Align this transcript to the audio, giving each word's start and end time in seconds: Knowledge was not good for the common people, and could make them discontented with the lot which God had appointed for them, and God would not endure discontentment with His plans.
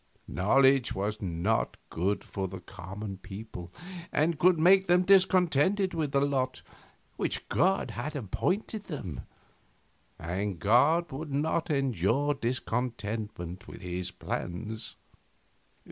Knowledge 0.27 0.95
was 0.95 1.21
not 1.21 1.77
good 1.91 2.23
for 2.23 2.47
the 2.47 2.59
common 2.59 3.17
people, 3.17 3.71
and 4.11 4.39
could 4.39 4.57
make 4.57 4.87
them 4.87 5.03
discontented 5.03 5.93
with 5.93 6.11
the 6.11 6.21
lot 6.21 6.63
which 7.17 7.47
God 7.49 7.91
had 7.91 8.15
appointed 8.15 8.85
for 8.87 8.93
them, 8.93 9.21
and 10.17 10.57
God 10.57 11.11
would 11.11 11.31
not 11.31 11.69
endure 11.69 12.33
discontentment 12.33 13.67
with 13.67 13.81
His 13.81 14.09
plans. 14.09 14.95